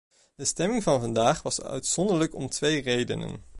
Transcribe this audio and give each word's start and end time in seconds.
De 0.35 0.45
stemming 0.45 0.83
van 0.83 0.99
vandaag 0.99 1.41
was 1.41 1.61
uitzonderlijk 1.61 2.35
om 2.35 2.49
twee 2.49 2.81
redenen. 2.81 3.43